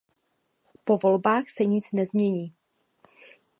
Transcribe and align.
Po 0.85 0.97
volbách 0.97 1.49
se 1.49 1.65
nic 1.65 1.91
nezmění. 1.91 2.53